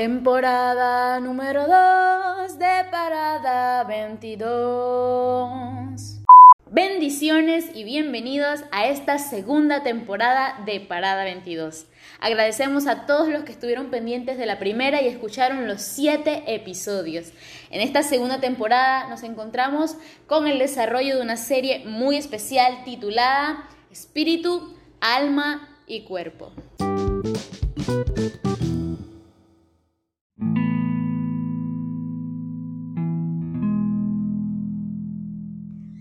Temporada 0.00 1.20
número 1.20 1.66
2 1.68 2.58
de 2.58 2.84
Parada 2.90 3.84
22. 3.84 4.40
Bendiciones 6.70 7.66
y 7.74 7.84
bienvenidos 7.84 8.60
a 8.72 8.86
esta 8.86 9.18
segunda 9.18 9.82
temporada 9.82 10.62
de 10.64 10.80
Parada 10.80 11.24
22. 11.24 11.84
Agradecemos 12.18 12.86
a 12.86 13.04
todos 13.04 13.28
los 13.28 13.44
que 13.44 13.52
estuvieron 13.52 13.90
pendientes 13.90 14.38
de 14.38 14.46
la 14.46 14.58
primera 14.58 15.02
y 15.02 15.08
escucharon 15.08 15.68
los 15.68 15.82
siete 15.82 16.44
episodios. 16.46 17.34
En 17.68 17.82
esta 17.82 18.02
segunda 18.02 18.40
temporada 18.40 19.06
nos 19.10 19.22
encontramos 19.22 19.98
con 20.26 20.46
el 20.46 20.58
desarrollo 20.58 21.16
de 21.16 21.22
una 21.22 21.36
serie 21.36 21.84
muy 21.84 22.16
especial 22.16 22.84
titulada 22.86 23.68
Espíritu, 23.90 24.74
Alma 25.02 25.68
y 25.86 26.04
Cuerpo. 26.04 26.52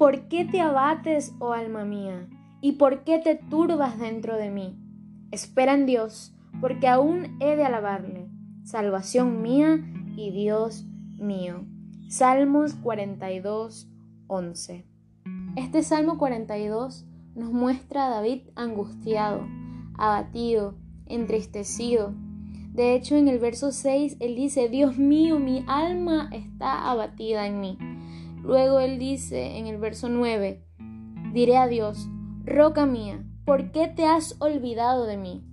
¿Por 0.00 0.28
qué 0.28 0.46
te 0.46 0.62
abates, 0.62 1.34
oh 1.40 1.52
alma 1.52 1.84
mía? 1.84 2.26
¿Y 2.62 2.72
por 2.72 3.04
qué 3.04 3.18
te 3.18 3.34
turbas 3.34 3.98
dentro 3.98 4.38
de 4.38 4.50
mí? 4.50 4.74
Espera 5.30 5.74
en 5.74 5.84
Dios, 5.84 6.34
porque 6.62 6.88
aún 6.88 7.36
he 7.38 7.54
de 7.54 7.64
alabarle, 7.64 8.30
salvación 8.64 9.42
mía 9.42 9.84
y 10.16 10.30
Dios 10.30 10.86
mío. 11.18 11.66
Salmos 12.08 12.72
42, 12.76 13.90
11. 14.26 14.86
Este 15.56 15.82
Salmo 15.82 16.16
42 16.16 17.04
nos 17.34 17.52
muestra 17.52 18.06
a 18.06 18.08
David 18.08 18.44
angustiado, 18.54 19.46
abatido, 19.98 20.78
entristecido. 21.08 22.14
De 22.72 22.94
hecho, 22.94 23.16
en 23.16 23.28
el 23.28 23.38
verso 23.38 23.70
6, 23.70 24.16
él 24.20 24.34
dice, 24.34 24.70
Dios 24.70 24.96
mío, 24.96 25.38
mi 25.38 25.62
alma 25.68 26.30
está 26.32 26.90
abatida 26.90 27.46
en 27.46 27.60
mí. 27.60 27.76
Luego 28.42 28.80
él 28.80 28.98
dice 28.98 29.58
en 29.58 29.66
el 29.66 29.78
verso 29.78 30.08
9, 30.08 30.64
diré 31.32 31.56
a 31.56 31.66
Dios, 31.66 32.08
roca 32.44 32.86
mía, 32.86 33.24
¿por 33.44 33.70
qué 33.70 33.88
te 33.88 34.06
has 34.06 34.36
olvidado 34.40 35.04
de 35.06 35.16
mí? 35.16 35.44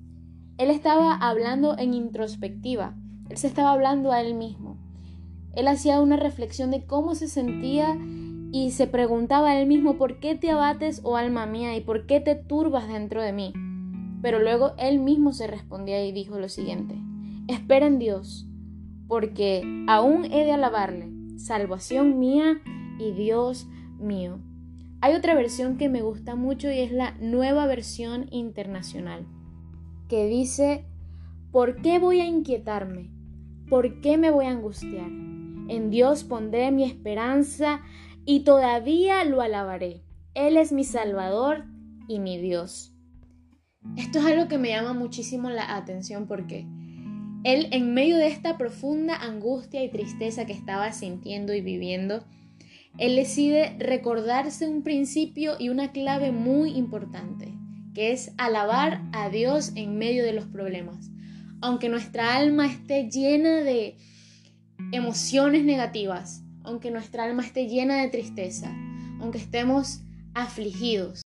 Él 0.58 0.70
estaba 0.70 1.14
hablando 1.14 1.78
en 1.78 1.94
introspectiva, 1.94 2.96
él 3.30 3.38
se 3.38 3.48
estaba 3.48 3.72
hablando 3.72 4.12
a 4.12 4.22
él 4.22 4.34
mismo. 4.34 4.78
Él 5.54 5.68
hacía 5.68 6.00
una 6.02 6.18
reflexión 6.18 6.72
de 6.72 6.86
cómo 6.86 7.16
se 7.16 7.28
sentía 7.28 7.98
y 8.52 8.72
se 8.72 8.88
preguntaba 8.88 9.50
a 9.50 9.60
él 9.60 9.68
mismo, 9.68 9.98
¿por 9.98 10.20
qué 10.20 10.36
te 10.36 10.52
abates, 10.52 11.02
oh 11.04 11.18
alma 11.18 11.46
mía, 11.46 11.76
y 11.76 11.82
por 11.82 12.06
qué 12.06 12.20
te 12.20 12.36
turbas 12.36 12.88
dentro 12.88 13.22
de 13.22 13.34
mí? 13.34 13.54
Pero 14.22 14.40
luego 14.40 14.74
él 14.78 15.00
mismo 15.00 15.34
se 15.34 15.48
respondía 15.48 16.06
y 16.06 16.12
dijo 16.12 16.40
lo 16.40 16.48
siguiente, 16.48 16.96
espera 17.48 17.88
en 17.88 18.00
Dios, 18.00 18.48
porque 19.08 19.64
aún 19.88 20.26
he 20.26 20.46
de 20.46 20.54
alabarle, 20.54 21.17
salvación 21.38 22.20
mía 22.20 22.62
y 23.00 23.12
Dios 23.12 23.68
mío. 24.00 24.40
Hay 25.00 25.14
otra 25.14 25.36
versión 25.36 25.78
que 25.78 25.90
me 25.90 26.02
gusta 26.02 26.36
mucho 26.36 26.72
y 26.72 26.80
es 26.80 26.92
la 26.92 27.12
nueva 27.20 27.68
versión 27.68 28.28
internacional, 28.32 29.28
que 30.08 30.26
dice, 30.28 30.86
¿por 31.52 31.82
qué 31.82 32.00
voy 32.00 32.20
a 32.20 32.26
inquietarme? 32.26 33.12
¿Por 33.70 34.02
qué 34.02 34.18
me 34.18 34.32
voy 34.32 34.46
a 34.46 34.52
angustiar? 34.52 35.10
En 35.70 35.90
Dios 35.90 36.24
pondré 36.24 36.72
mi 36.72 36.84
esperanza 36.84 37.82
y 38.26 38.42
todavía 38.42 39.24
lo 39.26 39.42
alabaré. 39.42 40.04
Él 40.34 40.58
es 40.58 40.72
mi 40.72 40.84
Salvador 40.84 41.66
y 42.08 42.20
mi 42.20 42.38
Dios. 42.38 42.94
Esto 43.96 44.20
es 44.20 44.26
algo 44.26 44.48
que 44.48 44.58
me 44.58 44.70
llama 44.70 44.94
muchísimo 44.94 45.50
la 45.50 45.76
atención 45.76 46.28
porque 46.28 46.68
él 47.48 47.70
en 47.72 47.94
medio 47.94 48.18
de 48.18 48.28
esta 48.28 48.58
profunda 48.58 49.16
angustia 49.16 49.82
y 49.82 49.90
tristeza 49.90 50.46
que 50.46 50.52
estaba 50.52 50.92
sintiendo 50.92 51.54
y 51.54 51.62
viviendo, 51.62 52.26
él 52.98 53.16
decide 53.16 53.74
recordarse 53.80 54.68
un 54.68 54.84
principio 54.84 55.54
y 55.58 55.70
una 55.70 55.94
clave 55.94 56.34
muy 56.34 56.72
importante, 56.72 57.54
que 57.94 58.12
es 58.12 58.34
alabar 58.38 59.02
a 59.14 59.30
Dios 59.30 59.72
en 59.76 59.98
medio 59.98 60.26
de 60.26 60.34
los 60.34 60.44
problemas. 60.46 61.10
Aunque 61.62 61.88
nuestra 61.88 62.36
alma 62.36 62.66
esté 62.66 63.10
llena 63.10 63.62
de 63.62 63.96
emociones 64.92 65.64
negativas, 65.64 66.44
aunque 66.66 66.92
nuestra 66.92 67.24
alma 67.24 67.44
esté 67.44 67.70
llena 67.70 68.02
de 68.02 68.10
tristeza, 68.10 68.76
aunque 69.22 69.38
estemos 69.38 70.02
afligidos, 70.34 71.22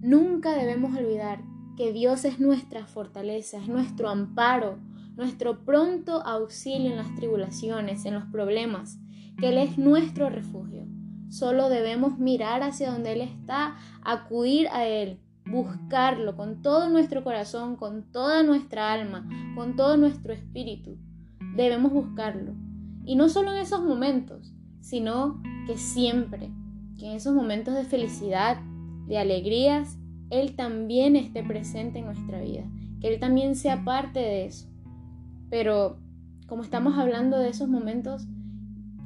nunca 0.00 0.54
debemos 0.54 0.96
olvidar 0.96 1.42
que 1.76 1.92
Dios 1.92 2.24
es 2.24 2.40
nuestra 2.40 2.86
fortaleza, 2.86 3.58
es 3.58 3.68
nuestro 3.68 4.08
amparo, 4.08 4.78
nuestro 5.16 5.64
pronto 5.64 6.22
auxilio 6.24 6.90
en 6.90 6.96
las 6.96 7.14
tribulaciones, 7.14 8.04
en 8.04 8.14
los 8.14 8.24
problemas, 8.26 8.98
que 9.38 9.48
Él 9.48 9.58
es 9.58 9.78
nuestro 9.78 10.30
refugio. 10.30 10.86
Solo 11.28 11.68
debemos 11.68 12.18
mirar 12.18 12.62
hacia 12.62 12.90
donde 12.90 13.12
Él 13.12 13.20
está, 13.22 13.76
acudir 14.02 14.68
a 14.68 14.86
Él, 14.86 15.18
buscarlo 15.46 16.36
con 16.36 16.62
todo 16.62 16.88
nuestro 16.88 17.24
corazón, 17.24 17.76
con 17.76 18.10
toda 18.10 18.42
nuestra 18.42 18.92
alma, 18.92 19.28
con 19.54 19.76
todo 19.76 19.96
nuestro 19.96 20.32
espíritu. 20.32 20.98
Debemos 21.56 21.92
buscarlo. 21.92 22.54
Y 23.04 23.16
no 23.16 23.28
solo 23.28 23.52
en 23.52 23.58
esos 23.58 23.82
momentos, 23.82 24.52
sino 24.80 25.42
que 25.66 25.76
siempre, 25.76 26.50
que 26.98 27.06
en 27.06 27.16
esos 27.16 27.34
momentos 27.34 27.74
de 27.74 27.84
felicidad, 27.84 28.60
de 29.06 29.18
alegrías, 29.18 29.98
Él 30.30 30.54
también 30.54 31.16
esté 31.16 31.42
presente 31.42 31.98
en 31.98 32.06
nuestra 32.06 32.40
vida, 32.40 32.64
que 33.00 33.08
Él 33.08 33.20
también 33.20 33.56
sea 33.56 33.84
parte 33.84 34.20
de 34.20 34.46
eso. 34.46 34.71
Pero 35.52 35.98
como 36.46 36.62
estamos 36.62 36.96
hablando 36.96 37.38
de 37.38 37.50
esos 37.50 37.68
momentos 37.68 38.26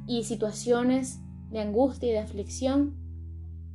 y 0.07 0.23
situaciones 0.23 1.19
de 1.51 1.59
angustia 1.59 2.07
y 2.07 2.13
de 2.13 2.19
aflicción, 2.19 2.95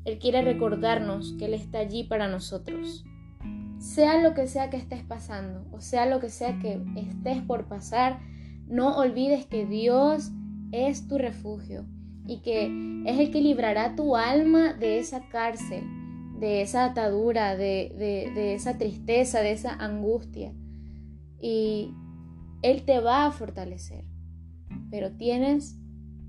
Él 0.06 0.18
quiere 0.18 0.40
recordarnos 0.40 1.34
que 1.38 1.44
Él 1.44 1.52
está 1.52 1.80
allí 1.80 2.04
para 2.04 2.28
nosotros. 2.28 3.04
Sea 3.78 4.22
lo 4.22 4.32
que 4.32 4.46
sea 4.46 4.70
que 4.70 4.78
estés 4.78 5.02
pasando, 5.02 5.66
o 5.70 5.82
sea 5.82 6.06
lo 6.06 6.18
que 6.18 6.30
sea 6.30 6.60
que 6.60 6.82
estés 6.96 7.42
por 7.42 7.68
pasar, 7.68 8.20
no 8.68 8.96
olvides 8.96 9.44
que 9.44 9.66
Dios 9.66 10.30
es 10.70 11.06
tu 11.08 11.18
refugio 11.18 11.84
y 12.26 12.38
que 12.38 13.02
es 13.04 13.18
el 13.18 13.30
que 13.30 13.42
librará 13.42 13.96
tu 13.96 14.16
alma 14.16 14.72
de 14.72 14.98
esa 14.98 15.28
cárcel, 15.28 15.84
de 16.40 16.62
esa 16.62 16.86
atadura, 16.86 17.54
de, 17.54 17.92
de 18.34 18.54
esa 18.54 18.78
tristeza, 18.78 19.40
de 19.40 19.52
esa 19.52 19.74
angustia. 19.74 20.54
Y 21.38 21.92
Él 22.62 22.84
te 22.84 23.00
va 23.00 23.26
a 23.26 23.32
fortalecer, 23.32 24.04
pero 24.90 25.12
tienes 25.16 25.78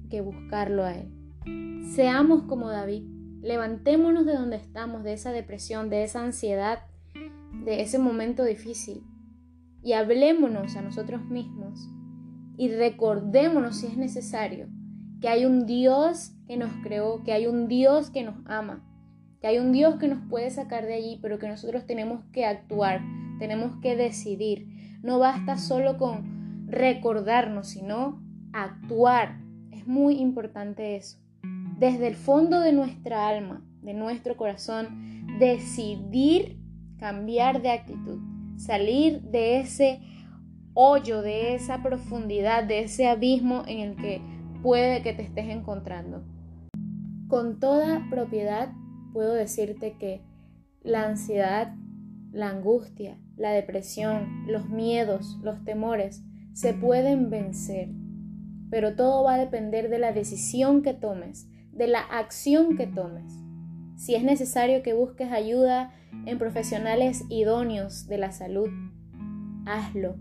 que 0.09 0.21
buscarlo 0.21 0.83
a 0.83 0.95
Él. 0.95 1.11
Seamos 1.93 2.43
como 2.43 2.69
David, 2.69 3.03
levantémonos 3.41 4.25
de 4.25 4.33
donde 4.33 4.55
estamos, 4.55 5.03
de 5.03 5.13
esa 5.13 5.31
depresión, 5.31 5.89
de 5.89 6.03
esa 6.03 6.23
ansiedad, 6.23 6.79
de 7.65 7.81
ese 7.81 7.99
momento 7.99 8.43
difícil 8.43 9.03
y 9.83 9.93
hablémonos 9.93 10.75
a 10.75 10.81
nosotros 10.81 11.23
mismos 11.25 11.89
y 12.57 12.69
recordémonos 12.69 13.77
si 13.77 13.87
es 13.87 13.97
necesario 13.97 14.67
que 15.21 15.27
hay 15.29 15.45
un 15.45 15.65
Dios 15.65 16.31
que 16.47 16.57
nos 16.57 16.71
creó, 16.83 17.23
que 17.23 17.33
hay 17.33 17.47
un 17.47 17.67
Dios 17.67 18.09
que 18.09 18.23
nos 18.23 18.35
ama, 18.45 18.83
que 19.41 19.47
hay 19.47 19.59
un 19.59 19.71
Dios 19.71 19.95
que 19.95 20.07
nos 20.07 20.19
puede 20.29 20.49
sacar 20.49 20.85
de 20.85 20.95
allí, 20.95 21.19
pero 21.21 21.39
que 21.39 21.47
nosotros 21.47 21.85
tenemos 21.85 22.23
que 22.31 22.45
actuar, 22.45 23.01
tenemos 23.39 23.75
que 23.81 23.95
decidir. 23.95 24.67
No 25.03 25.19
basta 25.19 25.57
solo 25.57 25.99
con 25.99 26.67
recordarnos, 26.67 27.67
sino 27.67 28.23
actuar. 28.51 29.39
Es 29.71 29.85
muy 29.85 30.15
importante 30.15 30.95
eso 30.95 31.23
desde 31.83 32.07
el 32.07 32.15
fondo 32.15 32.61
de 32.61 32.71
nuestra 32.71 33.27
alma, 33.27 33.61
de 33.81 33.93
nuestro 33.93 34.37
corazón, 34.37 35.37
decidir 35.37 36.57
cambiar 36.97 37.61
de 37.61 37.71
actitud, 37.71 38.19
salir 38.55 39.21
de 39.23 39.59
ese 39.59 39.99
hoyo, 40.73 41.21
de 41.21 41.55
esa 41.55 41.83
profundidad, 41.83 42.63
de 42.63 42.79
ese 42.79 43.07
abismo 43.07 43.63
en 43.67 43.79
el 43.79 43.95
que 43.97 44.21
puede 44.61 45.01
que 45.01 45.13
te 45.13 45.23
estés 45.23 45.49
encontrando. 45.49 46.23
Con 47.27 47.59
toda 47.59 48.07
propiedad 48.09 48.71
puedo 49.11 49.33
decirte 49.33 49.97
que 49.97 50.21
la 50.81 51.05
ansiedad, 51.05 51.75
la 52.33 52.49
angustia, 52.49 53.17
la 53.37 53.51
depresión, 53.51 54.45
los 54.47 54.67
miedos, 54.67 55.39
los 55.43 55.63
temores 55.63 56.23
se 56.53 56.73
pueden 56.73 57.29
vencer, 57.29 57.89
pero 58.69 58.95
todo 58.95 59.23
va 59.23 59.35
a 59.35 59.39
depender 59.39 59.89
de 59.89 59.99
la 59.99 60.11
decisión 60.11 60.81
que 60.81 60.93
tomes, 60.93 61.47
de 61.71 61.87
la 61.87 61.99
acción 61.99 62.75
que 62.75 62.87
tomes. 62.87 63.31
Si 63.95 64.15
es 64.15 64.23
necesario 64.23 64.81
que 64.81 64.93
busques 64.93 65.31
ayuda 65.31 65.93
en 66.25 66.39
profesionales 66.39 67.23
idóneos 67.29 68.07
de 68.07 68.17
la 68.17 68.31
salud, 68.31 68.69
hazlo. 69.65 70.15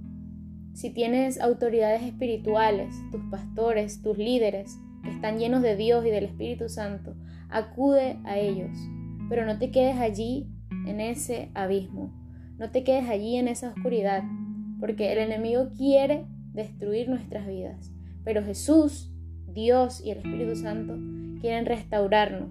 Si 0.74 0.90
tienes 0.90 1.40
autoridades 1.40 2.02
espirituales, 2.02 2.94
tus 3.10 3.22
pastores, 3.30 4.02
tus 4.02 4.18
líderes, 4.18 4.78
que 5.02 5.10
están 5.10 5.38
llenos 5.38 5.62
de 5.62 5.76
Dios 5.76 6.04
y 6.06 6.10
del 6.10 6.24
Espíritu 6.24 6.68
Santo, 6.68 7.14
acude 7.48 8.18
a 8.24 8.38
ellos. 8.38 8.70
Pero 9.28 9.44
no 9.46 9.58
te 9.58 9.70
quedes 9.70 9.96
allí 9.96 10.46
en 10.86 11.00
ese 11.00 11.50
abismo. 11.54 12.12
No 12.58 12.70
te 12.70 12.84
quedes 12.84 13.08
allí 13.08 13.36
en 13.36 13.48
esa 13.48 13.70
oscuridad, 13.70 14.22
porque 14.80 15.12
el 15.12 15.18
enemigo 15.18 15.70
quiere 15.76 16.26
destruir 16.52 17.08
nuestras 17.08 17.46
vidas. 17.46 17.92
Pero 18.24 18.44
Jesús, 18.44 19.12
Dios 19.46 20.00
y 20.04 20.10
el 20.10 20.18
Espíritu 20.18 20.56
Santo 20.56 20.96
quieren 21.40 21.66
restaurarnos, 21.66 22.50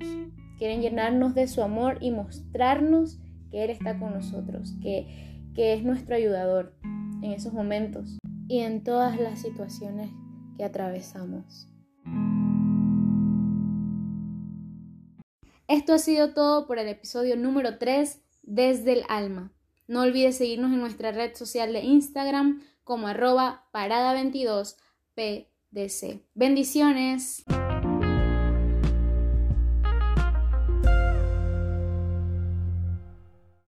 quieren 0.58 0.82
llenarnos 0.82 1.34
de 1.34 1.48
su 1.48 1.62
amor 1.62 1.98
y 2.02 2.12
mostrarnos 2.12 3.20
que 3.52 3.64
Él 3.64 3.70
está 3.70 3.98
con 3.98 4.14
nosotros, 4.14 4.74
que, 4.82 5.50
que 5.56 5.74
es 5.74 5.84
nuestro 5.84 6.16
ayudador 6.16 6.76
en 7.22 7.32
esos 7.32 7.54
momentos 7.54 8.18
y 8.48 8.60
en 8.60 8.84
todas 8.84 9.20
las 9.20 9.40
situaciones 9.40 10.10
que 10.58 10.64
atravesamos. 10.64 11.70
Esto 15.68 15.94
ha 15.94 16.00
sido 16.00 16.34
todo 16.34 16.66
por 16.68 16.80
el 16.80 16.88
episodio 16.88 17.36
número 17.36 17.78
3 17.78 18.22
desde 18.44 18.94
el 18.94 19.04
alma. 19.08 19.52
No 19.88 20.02
olvides 20.02 20.38
seguirnos 20.38 20.72
en 20.72 20.80
nuestra 20.80 21.12
red 21.12 21.36
social 21.36 21.74
de 21.74 21.82
Instagram 21.82 22.64
como 22.84 23.08
arroba 23.08 23.68
parada22pdc. 23.74 26.22
Bendiciones. 26.34 27.44